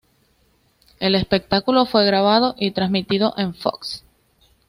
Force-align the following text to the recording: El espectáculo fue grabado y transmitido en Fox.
El 0.99 1.13
espectáculo 1.13 1.85
fue 1.85 2.03
grabado 2.07 2.55
y 2.57 2.71
transmitido 2.71 3.35
en 3.37 3.53
Fox. 3.53 4.03